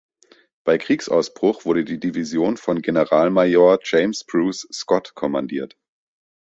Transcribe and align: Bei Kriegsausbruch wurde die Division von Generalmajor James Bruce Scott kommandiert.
Bei 0.63 0.79
Kriegsausbruch 0.79 1.63
wurde 1.65 1.83
die 1.85 1.99
Division 1.99 2.57
von 2.57 2.81
Generalmajor 2.81 3.77
James 3.83 4.23
Bruce 4.23 4.67
Scott 4.73 5.13
kommandiert. 5.13 5.77